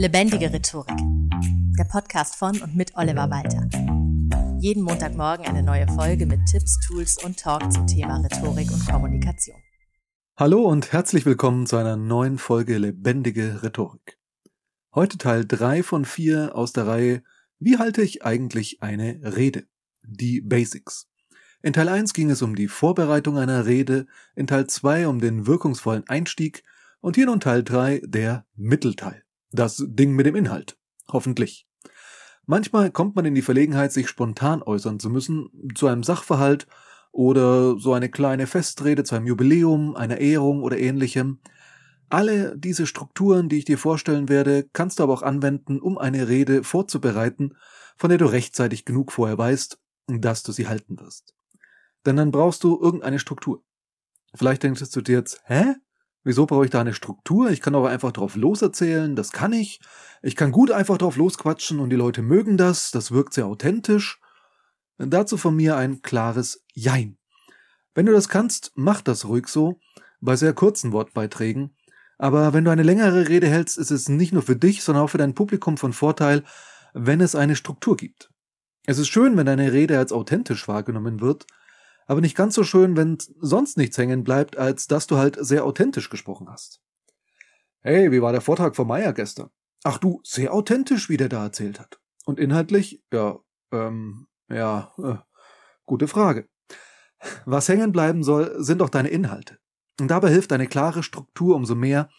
[0.00, 0.96] Lebendige Rhetorik.
[1.78, 3.68] Der Podcast von und mit Oliver Walter.
[4.58, 9.58] Jeden Montagmorgen eine neue Folge mit Tipps, Tools und Talk zum Thema Rhetorik und Kommunikation.
[10.38, 14.18] Hallo und herzlich willkommen zu einer neuen Folge Lebendige Rhetorik.
[14.94, 17.22] Heute Teil 3 von 4 aus der Reihe
[17.58, 19.66] Wie halte ich eigentlich eine Rede?
[20.02, 21.10] Die Basics.
[21.60, 25.46] In Teil 1 ging es um die Vorbereitung einer Rede, in Teil 2 um den
[25.46, 26.62] wirkungsvollen Einstieg
[27.02, 29.24] und hier nun Teil 3 der Mittelteil.
[29.52, 30.78] Das Ding mit dem Inhalt.
[31.08, 31.66] Hoffentlich.
[32.46, 36.66] Manchmal kommt man in die Verlegenheit, sich spontan äußern zu müssen zu einem Sachverhalt
[37.12, 41.40] oder so eine kleine Festrede zu einem Jubiläum, einer Ehrung oder ähnlichem.
[42.08, 46.28] Alle diese Strukturen, die ich dir vorstellen werde, kannst du aber auch anwenden, um eine
[46.28, 47.56] Rede vorzubereiten,
[47.96, 51.34] von der du rechtzeitig genug vorher weißt, dass du sie halten wirst.
[52.06, 53.62] Denn dann brauchst du irgendeine Struktur.
[54.34, 55.74] Vielleicht denkst du dir jetzt, hä?
[56.22, 57.50] Wieso brauche ich da eine Struktur?
[57.50, 59.80] Ich kann aber einfach drauf loserzählen, das kann ich.
[60.22, 64.20] Ich kann gut einfach drauf losquatschen und die Leute mögen das, das wirkt sehr authentisch.
[64.98, 67.16] Dazu von mir ein klares Jein.
[67.94, 69.80] Wenn du das kannst, mach das ruhig so,
[70.20, 71.74] bei sehr kurzen Wortbeiträgen.
[72.18, 75.10] Aber wenn du eine längere Rede hältst, ist es nicht nur für dich, sondern auch
[75.10, 76.44] für dein Publikum von Vorteil,
[76.92, 78.30] wenn es eine Struktur gibt.
[78.84, 81.46] Es ist schön, wenn deine Rede als authentisch wahrgenommen wird,
[82.06, 85.64] aber nicht ganz so schön, wenn sonst nichts hängen bleibt, als dass du halt sehr
[85.64, 86.80] authentisch gesprochen hast.
[87.80, 89.50] Hey, wie war der Vortrag von Meier gestern?
[89.84, 92.00] Ach du, sehr authentisch, wie der da erzählt hat.
[92.26, 93.02] Und inhaltlich?
[93.12, 93.38] Ja,
[93.72, 95.16] ähm, ja, äh,
[95.86, 96.48] gute Frage.
[97.44, 99.58] Was hängen bleiben soll, sind doch deine Inhalte.
[100.00, 102.10] Und dabei hilft eine klare Struktur umso mehr,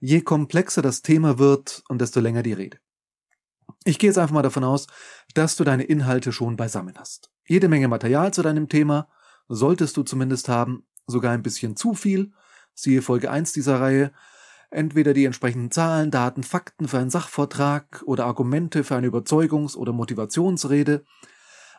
[0.00, 2.78] je komplexer das Thema wird und desto länger die Rede.
[3.84, 4.86] Ich gehe jetzt einfach mal davon aus,
[5.34, 7.30] dass du deine Inhalte schon beisammen hast.
[7.46, 9.08] Jede Menge Material zu deinem Thema,
[9.48, 12.32] solltest du zumindest haben, sogar ein bisschen zu viel,
[12.74, 14.12] siehe Folge 1 dieser Reihe,
[14.70, 19.92] entweder die entsprechenden Zahlen, Daten, Fakten für einen Sachvortrag oder Argumente für eine Überzeugungs- oder
[19.92, 21.04] Motivationsrede.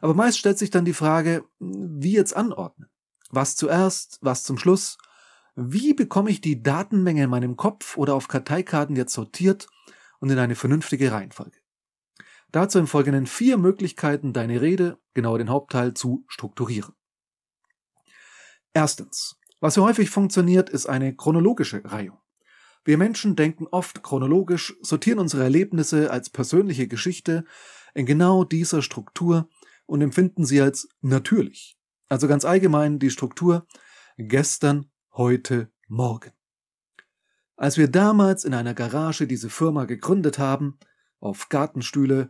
[0.01, 2.89] Aber meist stellt sich dann die Frage, wie jetzt anordnen.
[3.29, 4.97] Was zuerst, was zum Schluss?
[5.55, 9.67] Wie bekomme ich die Datenmenge in meinem Kopf oder auf Karteikarten jetzt sortiert
[10.19, 11.59] und in eine vernünftige Reihenfolge?
[12.51, 16.93] Dazu im Folgenden vier Möglichkeiten, deine Rede, genau den Hauptteil, zu strukturieren.
[18.73, 19.35] Erstens.
[19.59, 22.19] Was so häufig funktioniert, ist eine chronologische Reihung.
[22.85, 27.45] Wir Menschen denken oft chronologisch, sortieren unsere Erlebnisse als persönliche Geschichte
[27.93, 29.49] in genau dieser Struktur
[29.85, 31.77] und empfinden sie als natürlich.
[32.07, 33.67] Also ganz allgemein die Struktur
[34.17, 36.31] gestern, heute, morgen.
[37.57, 40.79] Als wir damals in einer Garage diese Firma gegründet haben,
[41.19, 42.29] auf Gartenstühle,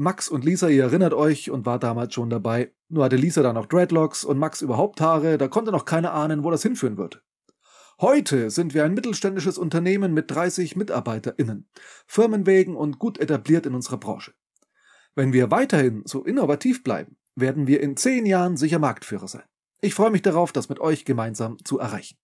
[0.00, 2.72] Max und Lisa, ihr erinnert euch und war damals schon dabei.
[2.88, 6.44] Nur hatte Lisa dann noch Dreadlocks und Max überhaupt Haare, da konnte noch keiner ahnen,
[6.44, 7.20] wo das hinführen wird.
[8.00, 11.68] Heute sind wir ein mittelständisches Unternehmen mit 30 MitarbeiterInnen,
[12.06, 14.34] Firmenwegen und gut etabliert in unserer Branche.
[15.16, 19.42] Wenn wir weiterhin so innovativ bleiben, werden wir in zehn Jahren sicher Marktführer sein.
[19.80, 22.18] Ich freue mich darauf, das mit euch gemeinsam zu erreichen.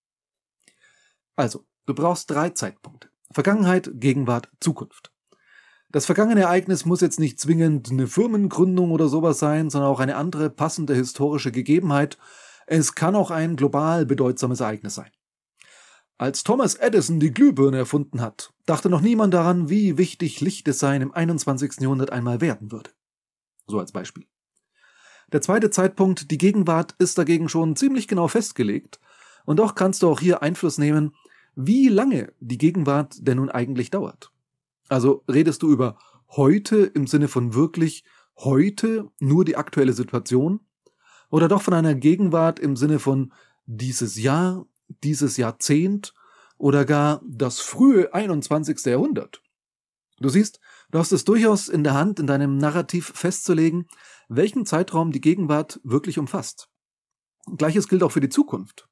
[1.35, 3.09] Also, du brauchst drei Zeitpunkte.
[3.31, 5.11] Vergangenheit, Gegenwart, Zukunft.
[5.95, 10.17] Das vergangene Ereignis muss jetzt nicht zwingend eine Firmengründung oder sowas sein, sondern auch eine
[10.17, 12.17] andere passende historische Gegebenheit.
[12.67, 15.09] Es kann auch ein global bedeutsames Ereignis sein.
[16.17, 21.13] Als Thomas Edison die Glühbirne erfunden hat, dachte noch niemand daran, wie wichtig Lichtdesign im
[21.13, 21.79] 21.
[21.79, 22.89] Jahrhundert einmal werden würde.
[23.65, 24.25] So als Beispiel.
[25.31, 28.99] Der zweite Zeitpunkt, die Gegenwart, ist dagegen schon ziemlich genau festgelegt,
[29.45, 31.15] und doch kannst du auch hier Einfluss nehmen,
[31.55, 34.33] wie lange die Gegenwart denn nun eigentlich dauert.
[34.89, 35.97] Also redest du über
[36.29, 38.03] heute im Sinne von wirklich
[38.37, 40.59] heute nur die aktuelle Situation
[41.29, 43.33] oder doch von einer Gegenwart im Sinne von
[43.65, 44.65] dieses Jahr,
[45.03, 46.13] dieses Jahrzehnt
[46.57, 48.85] oder gar das frühe 21.
[48.85, 49.41] Jahrhundert.
[50.19, 50.59] Du siehst,
[50.91, 53.87] du hast es durchaus in der Hand, in deinem Narrativ festzulegen,
[54.29, 56.69] welchen Zeitraum die Gegenwart wirklich umfasst.
[57.57, 58.87] Gleiches gilt auch für die Zukunft.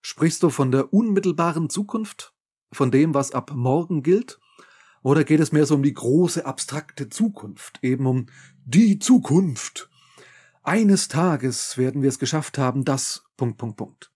[0.00, 2.34] Sprichst du von der unmittelbaren Zukunft,
[2.72, 4.40] von dem, was ab morgen gilt,
[5.02, 8.26] oder geht es mehr so um die große abstrakte Zukunft, eben um
[8.64, 9.88] die Zukunft?
[10.62, 14.12] Eines Tages werden wir es geschafft haben, das Punkt, Punkt, Punkt.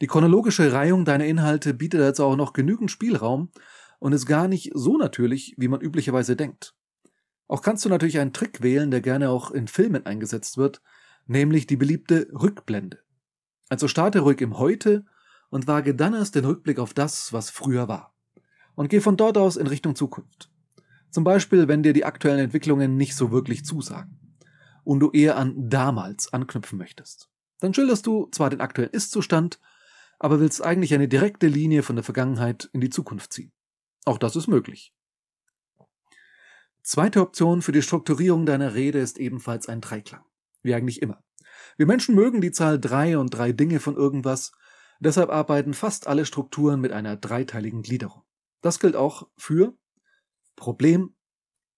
[0.00, 3.50] Die chronologische Reihung deiner Inhalte bietet jetzt auch noch genügend Spielraum
[3.98, 6.74] und ist gar nicht so natürlich, wie man üblicherweise denkt.
[7.48, 10.82] Auch kannst du natürlich einen Trick wählen, der gerne auch in Filmen eingesetzt wird,
[11.26, 13.00] nämlich die beliebte Rückblende.
[13.68, 15.04] Also starte ruhig im Heute
[15.50, 18.15] und wage dann erst den Rückblick auf das, was früher war
[18.76, 20.50] und geh von dort aus in Richtung Zukunft.
[21.10, 24.36] Zum Beispiel, wenn dir die aktuellen Entwicklungen nicht so wirklich zusagen
[24.84, 27.28] und du eher an damals anknüpfen möchtest.
[27.58, 29.58] Dann schilderst du zwar den aktuellen Ist-Zustand,
[30.18, 33.52] aber willst eigentlich eine direkte Linie von der Vergangenheit in die Zukunft ziehen.
[34.04, 34.94] Auch das ist möglich.
[36.82, 40.22] Zweite Option für die Strukturierung deiner Rede ist ebenfalls ein Dreiklang.
[40.62, 41.24] Wie eigentlich immer.
[41.76, 44.52] Wir Menschen mögen die Zahl drei und drei Dinge von irgendwas,
[45.00, 48.22] deshalb arbeiten fast alle Strukturen mit einer dreiteiligen Gliederung.
[48.60, 49.76] Das gilt auch für
[50.56, 51.14] Problem,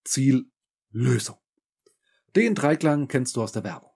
[0.04, 0.50] Ziel,
[0.90, 1.36] Lösung.
[2.36, 3.90] Den Dreiklang kennst du aus der Werbung.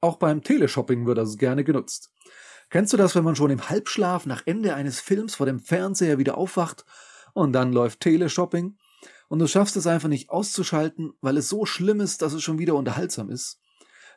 [0.00, 2.12] Auch beim Teleshopping wird das gerne genutzt.
[2.70, 6.18] Kennst du das, wenn man schon im Halbschlaf nach Ende eines Films vor dem Fernseher
[6.18, 6.84] wieder aufwacht
[7.34, 8.78] und dann läuft Teleshopping
[9.28, 12.58] und du schaffst es einfach nicht auszuschalten, weil es so schlimm ist, dass es schon
[12.58, 13.60] wieder unterhaltsam ist?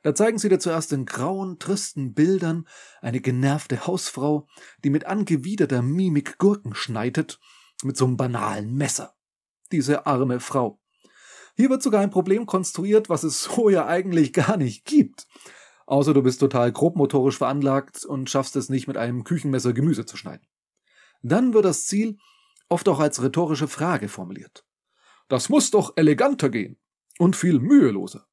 [0.03, 2.67] Da zeigen sie dir zuerst in grauen, tristen Bildern
[3.01, 4.47] eine genervte Hausfrau,
[4.83, 7.39] die mit angewiderter Mimik Gurken schneidet,
[7.83, 9.16] mit so einem banalen Messer.
[9.72, 10.80] Diese arme Frau.
[11.56, 15.27] Hier wird sogar ein Problem konstruiert, was es so ja eigentlich gar nicht gibt.
[15.88, 20.18] Außer du bist total grobmotorisch veranlagt und schaffst es nicht, mit einem Küchenmesser Gemüse zu
[20.18, 20.48] schneiden.
[21.22, 22.18] Dann wird das Ziel
[22.69, 24.66] oft auch als rhetorische Frage formuliert.
[25.27, 26.77] Das muss doch eleganter gehen
[27.19, 28.27] und viel müheloser.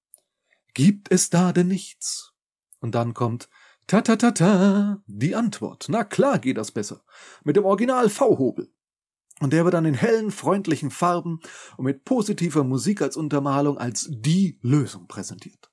[0.74, 2.32] Gibt es da denn nichts?
[2.80, 3.48] Und dann kommt
[3.86, 5.86] ta ta ta ta die Antwort.
[5.88, 7.04] Na klar geht das besser.
[7.44, 8.72] Mit dem Original V-Hobel.
[9.42, 11.40] Und der wird dann in hellen, freundlichen Farben
[11.76, 15.68] und mit positiver Musik als Untermalung als die Lösung präsentiert.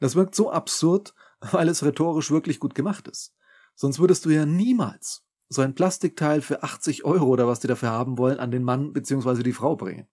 [0.00, 1.12] Das wirkt so absurd,
[1.52, 3.34] weil es rhetorisch wirklich gut gemacht ist.
[3.74, 7.90] Sonst würdest du ja niemals so ein Plastikteil für 80 Euro oder was die dafür
[7.90, 9.42] haben wollen an den Mann bzw.
[9.42, 10.08] die Frau bringen.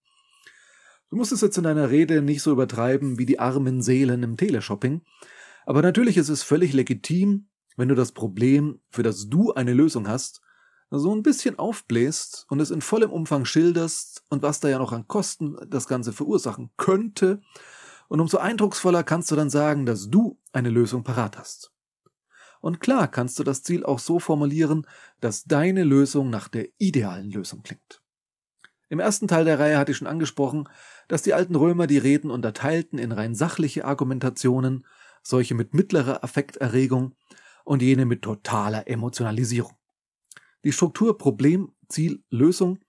[1.10, 4.36] Du musst es jetzt in deiner Rede nicht so übertreiben wie die armen Seelen im
[4.36, 5.02] Teleshopping,
[5.66, 10.10] aber natürlich ist es völlig legitim, wenn du das Problem, für das du eine Lösung
[10.10, 10.42] hast,
[10.92, 14.92] so ein bisschen aufbläst und es in vollem Umfang schilderst und was da ja noch
[14.92, 17.42] an Kosten das Ganze verursachen könnte,
[18.08, 21.72] und umso eindrucksvoller kannst du dann sagen, dass du eine Lösung parat hast.
[22.62, 24.88] Und klar kannst du das Ziel auch so formulieren,
[25.22, 28.02] dass deine Lösung nach der idealen Lösung klingt.
[28.90, 30.70] Im ersten Teil der Reihe hatte ich schon angesprochen,
[31.08, 34.86] dass die alten Römer die Reden unterteilten in rein sachliche Argumentationen,
[35.24, 37.16] solche mit mittlerer Affekterregung
[37.64, 39.76] und jene mit totaler Emotionalisierung.
[40.66, 42.80] Die Struktur Problem, Ziel, Lösung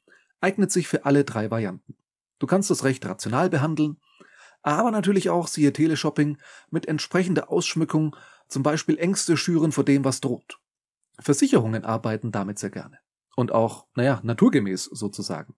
[0.40, 1.94] eignet sich für alle drei Varianten.
[2.38, 3.99] Du kannst es recht rational behandeln,
[4.62, 6.38] aber natürlich auch, siehe Teleshopping,
[6.70, 8.17] mit entsprechender Ausschmückung,
[8.49, 10.58] zum Beispiel Ängste schüren vor dem, was droht.
[11.20, 12.99] Versicherungen arbeiten damit sehr gerne.
[13.37, 15.55] Und auch, naja, naturgemäß sozusagen.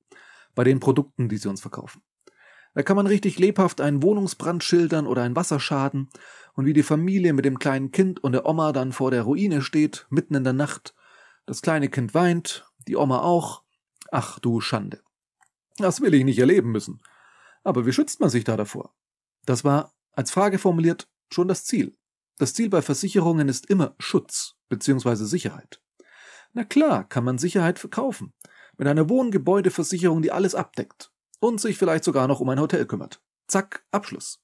[0.56, 2.03] Bei den Produkten, die sie uns verkaufen.
[2.75, 6.09] Da kann man richtig lebhaft einen Wohnungsbrand schildern oder einen Wasserschaden
[6.55, 9.62] und wie die Familie mit dem kleinen Kind und der Oma dann vor der Ruine
[9.62, 10.94] steht, mitten in der Nacht.
[11.49, 13.62] Das kleine Kind weint, die Oma auch.
[14.12, 15.00] Ach du Schande.
[15.79, 17.00] Das will ich nicht erleben müssen.
[17.65, 18.95] Aber wie schützt man sich da davor?
[19.47, 21.97] Das war, als Frage formuliert, schon das Ziel.
[22.37, 25.25] Das Ziel bei Versicherungen ist immer Schutz bzw.
[25.25, 25.81] Sicherheit.
[26.53, 28.35] Na klar, kann man Sicherheit verkaufen.
[28.77, 33.23] Mit einer Wohngebäudeversicherung, die alles abdeckt und sich vielleicht sogar noch um ein Hotel kümmert.
[33.47, 34.43] Zack, Abschluss.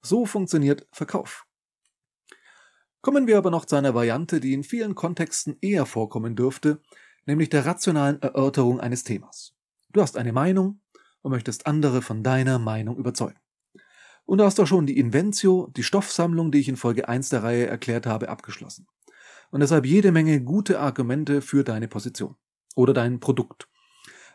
[0.00, 1.44] So funktioniert Verkauf.
[3.08, 6.82] Kommen wir aber noch zu einer Variante, die in vielen Kontexten eher vorkommen dürfte,
[7.24, 9.54] nämlich der rationalen Erörterung eines Themas.
[9.94, 10.82] Du hast eine Meinung
[11.22, 13.40] und möchtest andere von deiner Meinung überzeugen.
[14.26, 17.42] Und du hast auch schon die Inventio, die Stoffsammlung, die ich in Folge 1 der
[17.42, 18.86] Reihe erklärt habe, abgeschlossen.
[19.50, 22.36] Und deshalb jede Menge gute Argumente für deine Position
[22.76, 23.70] oder dein Produkt.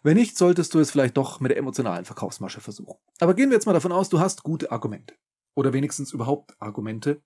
[0.01, 2.97] Wenn nicht, solltest du es vielleicht doch mit der emotionalen Verkaufsmasche versuchen.
[3.19, 5.13] Aber gehen wir jetzt mal davon aus, du hast gute Argumente.
[5.53, 7.21] Oder wenigstens überhaupt Argumente.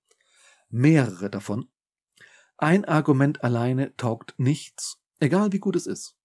[0.70, 1.68] Mehrere davon.
[2.56, 6.16] Ein Argument alleine taugt nichts, egal wie gut es ist.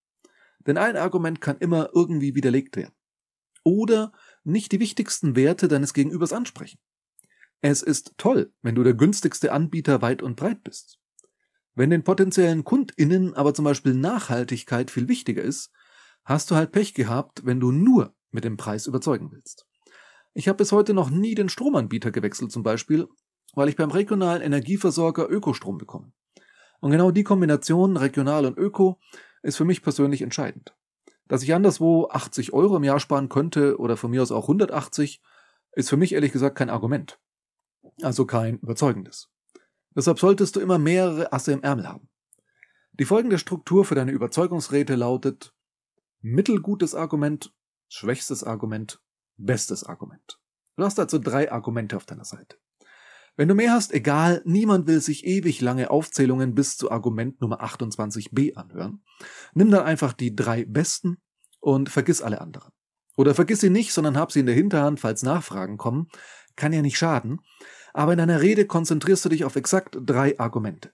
[0.65, 2.93] Denn ein Argument kann immer irgendwie widerlegt werden.
[3.63, 4.11] Oder
[4.43, 6.79] nicht die wichtigsten Werte deines Gegenübers ansprechen.
[7.61, 10.99] Es ist toll, wenn du der günstigste Anbieter weit und breit bist.
[11.75, 15.71] Wenn den potenziellen KundInnen aber zum Beispiel Nachhaltigkeit viel wichtiger ist,
[16.25, 19.65] hast du halt Pech gehabt, wenn du nur mit dem Preis überzeugen willst.
[20.33, 23.07] Ich habe bis heute noch nie den Stromanbieter gewechselt zum Beispiel,
[23.53, 26.11] weil ich beim regionalen Energieversorger Ökostrom bekomme.
[26.79, 28.99] Und genau die Kombination regional und Öko
[29.41, 30.75] ist für mich persönlich entscheidend.
[31.27, 35.21] Dass ich anderswo 80 Euro im Jahr sparen könnte oder von mir aus auch 180,
[35.73, 37.19] ist für mich ehrlich gesagt kein Argument.
[38.01, 39.29] Also kein überzeugendes.
[39.95, 42.09] Deshalb solltest du immer mehrere Asse im Ärmel haben.
[42.99, 45.55] Die folgende Struktur für deine Überzeugungsräte lautet
[46.21, 47.53] mittelgutes Argument,
[47.89, 49.01] schwächstes Argument,
[49.37, 50.39] bestes Argument.
[50.75, 52.57] Du hast also drei Argumente auf deiner Seite.
[53.35, 57.63] Wenn du mehr hast, egal, niemand will sich ewig lange Aufzählungen bis zu Argument Nummer
[57.63, 59.01] 28b anhören.
[59.53, 61.17] Nimm dann einfach die drei besten
[61.59, 62.71] und vergiss alle anderen.
[63.15, 66.09] Oder vergiss sie nicht, sondern hab sie in der Hinterhand, falls Nachfragen kommen.
[66.55, 67.39] Kann ja nicht schaden.
[67.93, 70.91] Aber in deiner Rede konzentrierst du dich auf exakt drei Argumente.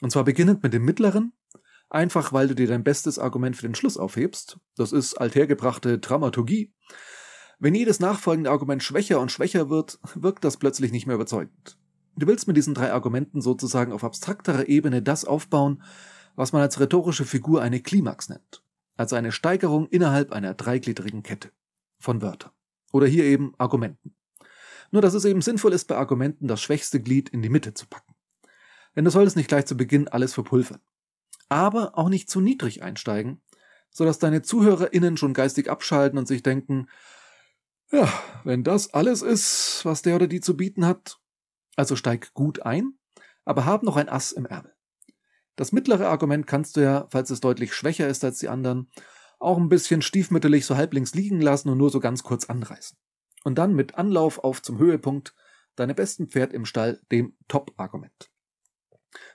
[0.00, 1.32] Und zwar beginnend mit dem mittleren,
[1.88, 4.58] einfach weil du dir dein bestes Argument für den Schluss aufhebst.
[4.76, 6.72] Das ist althergebrachte Dramaturgie.
[7.58, 11.78] Wenn jedes nachfolgende Argument schwächer und schwächer wird, wirkt das plötzlich nicht mehr überzeugend.
[12.16, 15.82] Du willst mit diesen drei Argumenten sozusagen auf abstrakterer Ebene das aufbauen,
[16.34, 18.62] was man als rhetorische Figur eine Klimax nennt,
[18.96, 21.50] also eine Steigerung innerhalb einer dreigliedrigen Kette
[21.98, 22.52] von Wörtern
[22.92, 24.14] oder hier eben Argumenten.
[24.90, 27.86] Nur dass es eben sinnvoll ist, bei Argumenten das schwächste Glied in die Mitte zu
[27.86, 28.14] packen.
[28.94, 30.80] Denn du solltest nicht gleich zu Beginn alles verpulvern.
[31.48, 33.40] Aber auch nicht zu niedrig einsteigen,
[33.90, 36.88] sodass deine ZuhörerInnen schon geistig abschalten und sich denken,
[37.92, 38.12] ja,
[38.44, 41.18] wenn das alles ist, was der oder die zu bieten hat,
[41.76, 42.98] also steig gut ein,
[43.44, 44.74] aber hab noch ein Ass im Ärmel.
[45.56, 48.90] Das mittlere Argument kannst du ja, falls es deutlich schwächer ist als die anderen,
[49.38, 52.98] auch ein bisschen stiefmütterlich so halblinks liegen lassen und nur so ganz kurz anreißen.
[53.44, 55.34] Und dann mit Anlauf auf zum Höhepunkt
[55.76, 58.30] deine besten Pferd im Stall, dem Top-Argument.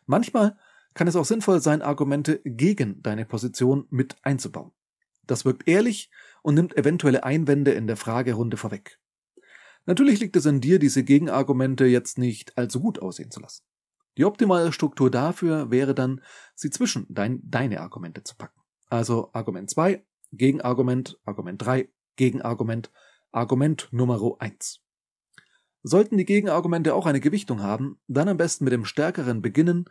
[0.06, 0.58] Manchmal
[0.94, 4.74] kann es auch sinnvoll sein, Argumente gegen deine Position mit einzubauen.
[5.26, 9.00] Das wirkt ehrlich und nimmt eventuelle Einwände in der Fragerunde vorweg.
[9.86, 13.64] Natürlich liegt es an dir, diese Gegenargumente jetzt nicht allzu gut aussehen zu lassen.
[14.18, 16.22] Die optimale Struktur dafür wäre dann,
[16.54, 18.62] sie zwischen dein, deine Argumente zu packen.
[18.90, 22.92] Also Argument 2, Gegenargument, Argument 3, Gegenargument,
[23.32, 24.82] Argument Nummer 1.
[25.84, 29.86] Sollten die Gegenargumente auch eine Gewichtung haben, dann am besten mit dem stärkeren beginnen,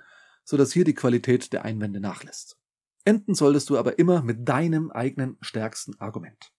[0.45, 2.60] sodass hier die Qualität der Einwände nachlässt.
[3.05, 6.53] Enden solltest du aber immer mit deinem eigenen stärksten Argument.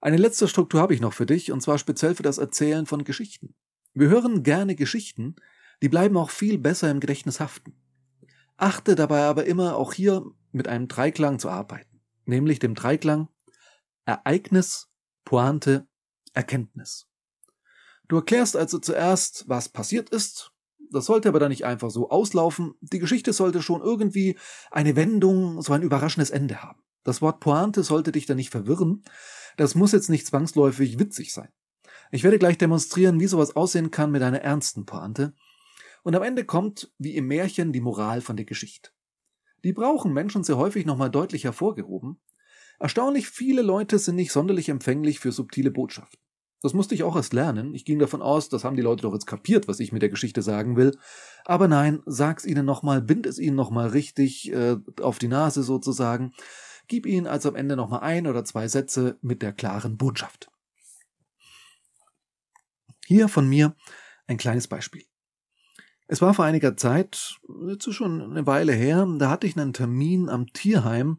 [0.00, 3.04] Eine letzte Struktur habe ich noch für dich, und zwar speziell für das Erzählen von
[3.04, 3.54] Geschichten.
[3.94, 5.36] Wir hören gerne Geschichten,
[5.82, 7.74] die bleiben auch viel besser im Gedächtnis haften.
[8.56, 13.28] Achte dabei aber immer auch hier mit einem Dreiklang zu arbeiten, nämlich dem Dreiklang
[14.04, 14.88] Ereignis,
[15.24, 15.86] Pointe,
[16.32, 17.06] Erkenntnis.
[18.08, 20.51] Du erklärst also zuerst, was passiert ist.
[20.92, 22.74] Das sollte aber dann nicht einfach so auslaufen.
[22.80, 24.38] Die Geschichte sollte schon irgendwie
[24.70, 26.82] eine Wendung, so ein überraschendes Ende haben.
[27.02, 29.02] Das Wort Pointe sollte dich dann nicht verwirren.
[29.56, 31.48] Das muss jetzt nicht zwangsläufig witzig sein.
[32.10, 35.34] Ich werde gleich demonstrieren, wie sowas aussehen kann mit einer ernsten Pointe.
[36.02, 38.90] Und am Ende kommt, wie im Märchen, die Moral von der Geschichte.
[39.64, 42.20] Die brauchen Menschen sehr häufig nochmal deutlich hervorgehoben.
[42.78, 46.21] Erstaunlich viele Leute sind nicht sonderlich empfänglich für subtile Botschaften.
[46.62, 47.74] Das musste ich auch erst lernen.
[47.74, 50.10] Ich ging davon aus, das haben die Leute doch jetzt kapiert, was ich mit der
[50.10, 50.96] Geschichte sagen will.
[51.44, 56.32] Aber nein, sag's ihnen nochmal, bind es ihnen nochmal richtig äh, auf die Nase sozusagen.
[56.86, 60.50] Gib ihnen also am Ende nochmal ein oder zwei Sätze mit der klaren Botschaft.
[63.06, 63.74] Hier von mir
[64.28, 65.02] ein kleines Beispiel.
[66.06, 67.38] Es war vor einiger Zeit,
[67.68, 71.18] jetzt ist schon eine Weile her, da hatte ich einen Termin am Tierheim,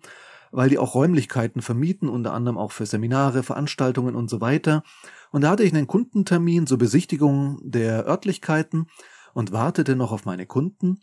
[0.52, 4.84] weil die auch Räumlichkeiten vermieten, unter anderem auch für Seminare, Veranstaltungen und so weiter.
[5.34, 8.86] Und da hatte ich einen Kundentermin zur Besichtigung der Örtlichkeiten
[9.34, 11.00] und wartete noch auf meine Kunden.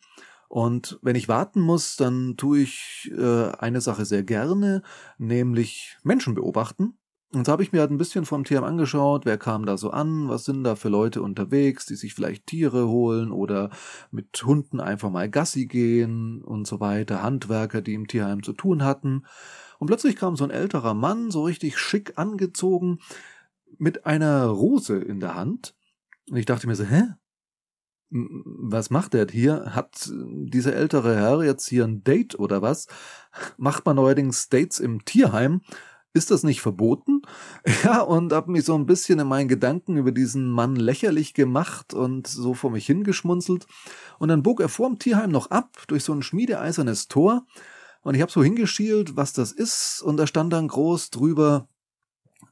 [0.49, 4.83] Und wenn ich warten muss, dann tue ich äh, eine Sache sehr gerne,
[5.19, 6.97] nämlich Menschen beobachten.
[7.33, 9.91] Und so habe ich mir halt ein bisschen vom Tier angeschaut, wer kam da so
[9.91, 13.71] an, was sind da für Leute unterwegs, die sich vielleicht Tiere holen oder
[14.13, 18.85] mit Hunden einfach mal Gassi gehen und so weiter, Handwerker, die im Tierheim zu tun
[18.85, 19.25] hatten.
[19.81, 23.01] Und plötzlich kam so ein älterer Mann, so richtig schick angezogen,
[23.79, 25.75] mit einer Rose in der Hand.
[26.29, 27.03] Und ich dachte mir so, hä?
[28.13, 29.75] Was macht der hier?
[29.75, 32.89] Hat dieser ältere Herr jetzt hier ein Date oder was?
[33.57, 35.61] Macht man neuerdings Dates im Tierheim?
[36.13, 37.23] ist das nicht verboten?
[37.85, 41.95] Ja, und habe mich so ein bisschen in meinen Gedanken über diesen Mann lächerlich gemacht
[41.95, 43.67] und so vor mich hingeschmunzelt.
[44.19, 47.47] Und dann bog er vorm Tierheim noch ab durch so ein schmiedeeisernes Tor.
[48.03, 51.69] Und ich habe so hingeschielt, was das ist, und da stand dann groß drüber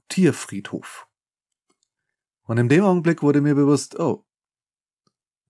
[0.08, 1.07] Tierfriedhof.
[2.48, 4.24] Und in dem Augenblick wurde mir bewusst, oh,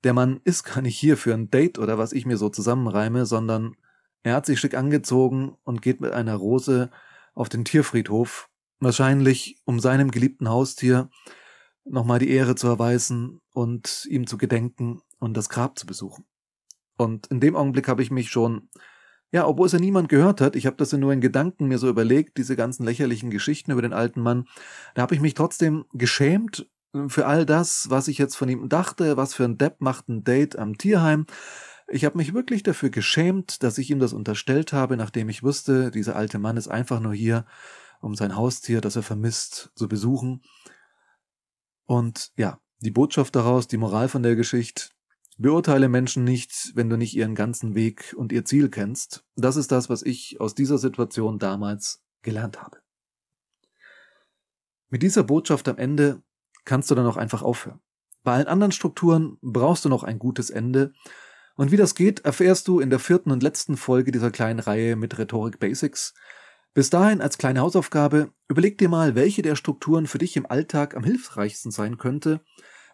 [0.03, 3.25] der Mann ist gar nicht hier für ein Date oder was ich mir so zusammenreime,
[3.25, 3.77] sondern
[4.25, 6.91] er hat sich schick angezogen und geht mit einer Rose
[7.35, 8.51] auf den Tierfriedhof,
[8.81, 11.09] wahrscheinlich um seinem geliebten Haustier
[11.85, 16.25] nochmal die Ehre zu erweisen und ihm zu gedenken und das Grab zu besuchen.
[16.97, 18.71] Und in dem Augenblick habe ich mich schon,
[19.31, 21.79] ja, obwohl es ja niemand gehört hat, ich habe das ja nur in Gedanken mir
[21.79, 24.49] so überlegt, diese ganzen lächerlichen Geschichten über den alten Mann,
[24.97, 26.69] da habe ich mich trotzdem geschämt
[27.09, 30.25] für all das, was ich jetzt von ihm dachte, was für ein Depp macht ein
[30.25, 31.27] Date am Tierheim,
[31.91, 35.91] ich habe mich wirklich dafür geschämt, dass ich ihm das unterstellt habe, nachdem ich wusste,
[35.91, 37.47] dieser alte Mann ist einfach nur hier,
[38.01, 40.43] um sein Haustier, das er vermisst, zu besuchen.
[41.87, 44.91] Und ja, die Botschaft daraus, die Moral von der Geschichte,
[45.39, 49.25] beurteile Menschen nicht, wenn du nicht ihren ganzen Weg und ihr Ziel kennst.
[49.35, 52.79] Das ist das, was ich aus dieser Situation damals gelernt habe.
[54.91, 56.23] Mit dieser Botschaft am Ende
[56.69, 57.81] kannst du dann auch einfach aufhören.
[58.23, 60.93] Bei allen anderen Strukturen brauchst du noch ein gutes Ende,
[61.57, 64.95] und wie das geht, erfährst du in der vierten und letzten Folge dieser kleinen Reihe
[64.95, 66.15] mit Rhetorik Basics.
[66.73, 70.97] Bis dahin als kleine Hausaufgabe, überleg dir mal, welche der Strukturen für dich im Alltag
[70.97, 72.43] am hilfreichsten sein könnte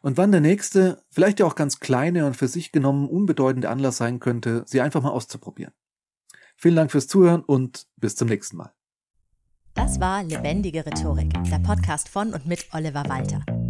[0.01, 3.99] und wann der nächste, vielleicht ja auch ganz kleine und für sich genommen unbedeutende Anlass
[3.99, 5.75] sein könnte, sie einfach mal auszuprobieren.
[6.57, 8.73] Vielen Dank fürs Zuhören und bis zum nächsten Mal.
[9.75, 13.45] Das war Lebendige Rhetorik, der Podcast von und mit Oliver Walter.